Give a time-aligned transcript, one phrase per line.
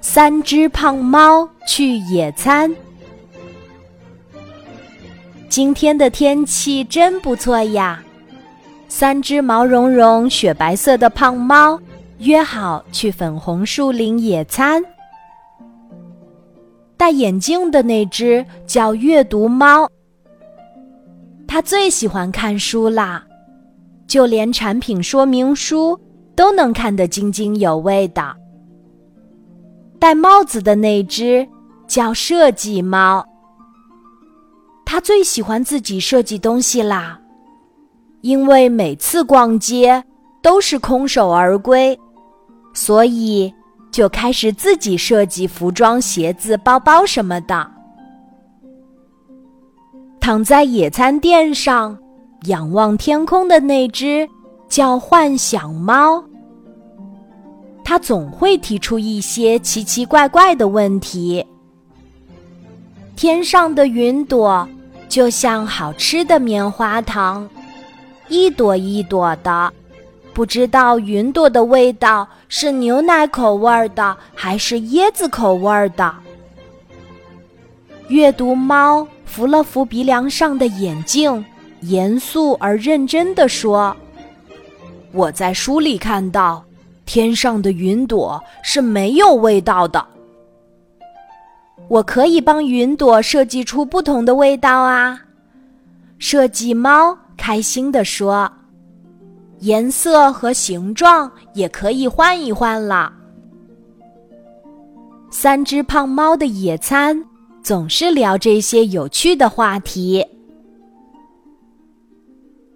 [0.00, 2.74] 三只胖猫去野餐。
[5.48, 8.02] 今天的天气真不错呀！
[8.88, 11.80] 三只毛茸茸、雪白色的胖猫
[12.18, 14.82] 约好去粉红树林野餐。
[16.96, 19.90] 戴眼镜的那只叫阅读猫，
[21.46, 23.24] 它最喜欢看书啦，
[24.06, 25.98] 就连产品说明书
[26.36, 28.36] 都能看得津津有味的。
[30.04, 31.48] 戴帽子的那只
[31.86, 33.26] 叫设计猫。
[34.84, 37.18] 他最喜欢自己设计东西啦，
[38.20, 40.04] 因为每次逛街
[40.42, 41.98] 都是空手而归，
[42.74, 43.50] 所以
[43.90, 47.66] 就开始自己设计服装、鞋子、包包什么的。
[50.20, 51.98] 躺在野餐垫上
[52.42, 54.28] 仰望天空的那只
[54.68, 56.22] 叫幻想猫，
[57.84, 61.46] 他总会提出一些奇奇怪怪的问题。
[63.14, 64.66] 天上的云朵。
[65.06, 67.48] 就像好吃的棉花糖，
[68.28, 69.72] 一朵一朵的，
[70.32, 76.12] 不知道云朵的味道是牛奶口味的还是椰子口味的。
[78.08, 81.44] 阅读猫扶了扶鼻梁上的眼镜，
[81.82, 83.96] 严肃而认真地说
[85.12, 86.64] ：“我在书里看到，
[87.04, 90.04] 天上的云朵是没有味道的。”
[91.88, 95.20] 我可以帮云朵设计出不同的味道啊！
[96.18, 98.50] 设计猫开心地说
[99.60, 103.12] ：“颜色和形状也可以换一换了。”
[105.30, 107.22] 三只胖猫的野餐
[107.62, 110.24] 总是聊这些有趣的话题。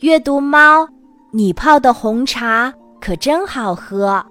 [0.00, 0.88] 阅读猫，
[1.30, 2.72] 你泡的红茶
[3.04, 4.24] 可真好喝。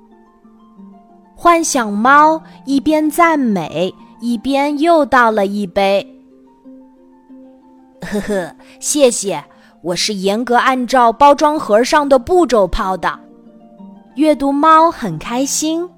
[1.36, 3.94] 幻想猫一边赞美。
[4.20, 6.24] 一边又倒了一杯。
[8.02, 9.44] 呵呵，谢谢，
[9.82, 13.20] 我是严格按照包装盒上的步骤泡的。
[14.16, 15.90] 阅读猫很开心，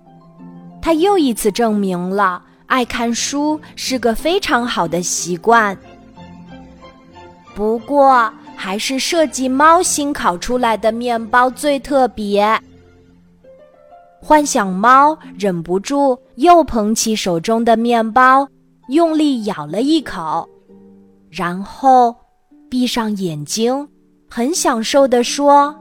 [0.82, 5.78] 它又一次证明了爱看书是个非常好的习惯。
[7.54, 8.34] 不过，
[8.66, 12.60] 还是设计猫新烤出来的面包最特别。
[14.20, 18.48] 幻想猫忍不住又捧起手中的面包，
[18.88, 20.50] 用力咬了一口，
[21.30, 22.16] 然后
[22.68, 23.88] 闭上眼睛，
[24.28, 25.76] 很享受地说：“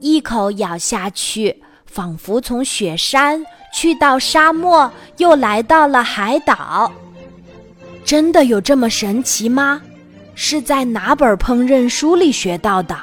[0.00, 3.44] 一口咬下去，仿佛从雪山
[3.74, 6.90] 去到沙漠，又来到了海岛。
[8.02, 9.82] 真的有这么神奇吗？
[10.40, 12.96] 是在哪本烹饪书里学到的？”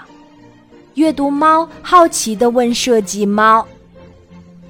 [0.95, 3.67] 阅读猫好奇地问设计猫。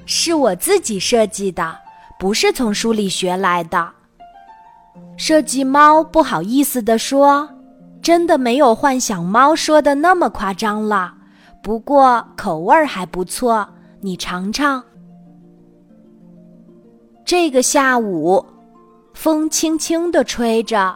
[0.07, 1.77] 是我自己设计的，
[2.17, 3.87] 不是从书里学来的。
[5.15, 7.47] 设计猫不好意思地说
[8.01, 11.13] ：“真的没有幻想猫说的那么夸张了，
[11.61, 13.67] 不过口味还不错，
[14.01, 14.83] 你尝尝。”
[17.23, 18.43] 这个下午，
[19.13, 20.95] 风轻轻地吹着，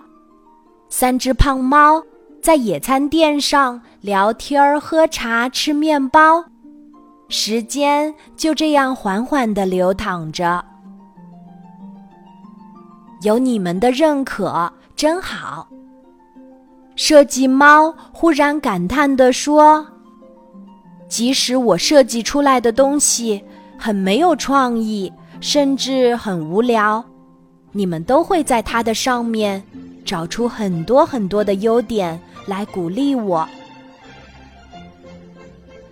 [0.89, 2.03] 三只胖猫
[2.41, 6.44] 在野餐垫上聊天、喝茶、吃面包。
[7.27, 10.66] 时间就这样缓缓地流淌着，
[13.22, 15.69] 有你们的认可真好。
[16.95, 19.85] 设计猫忽然感叹地说
[21.07, 23.41] ：“即使我设计出来的东西
[23.77, 27.06] 很没有创意，甚至很无聊，
[27.71, 29.63] 你们都会在它的上面
[30.09, 33.47] 找出很多很多的优点来鼓励我。”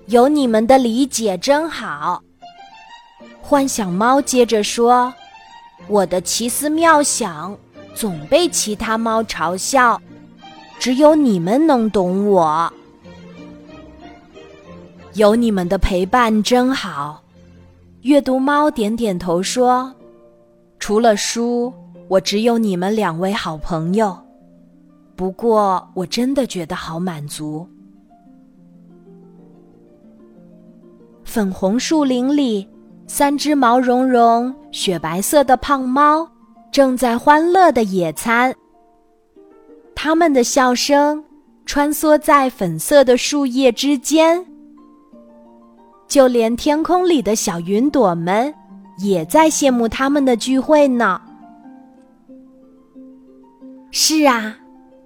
[0.09, 2.23] 有你们的理解真好。
[3.39, 5.13] 幻想猫接着说
[5.88, 7.56] ：“我的奇思妙想
[7.94, 10.01] 总被其他猫嘲笑，
[10.79, 12.73] 只有你们能懂我。
[15.13, 17.22] 有你们的陪伴真好。”
[18.01, 19.94] 阅读猫点点头说
[20.80, 21.74] ：“除了书，
[22.07, 24.18] 我只有你们两位好朋友。
[25.15, 27.68] 不过，我真的觉得好满足。”
[31.25, 32.68] 粉红树林里，
[33.06, 36.27] 三只毛茸茸、雪白色的胖猫
[36.71, 38.53] 正在欢乐的野餐。
[39.94, 41.24] 它们的笑声
[41.65, 44.44] 穿梭在粉色的树叶之间，
[46.07, 48.53] 就连天空里的小云朵们
[49.00, 51.19] 也在羡慕他们的聚会呢。
[53.92, 54.57] 是啊，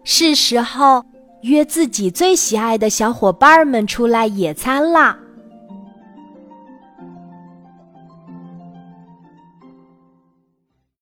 [0.04, 1.06] 是时候
[1.44, 5.18] 约自己最喜爱的小伙伴们出来野餐了！